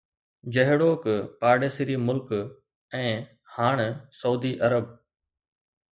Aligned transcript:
جهڙوڪ 0.53 1.03
پاڙيسري 1.43 1.95
ملڪ 2.07 2.33
۽ 3.01 3.05
هاڻ 3.57 3.85
سعودي 4.23 4.53
عرب 4.69 4.89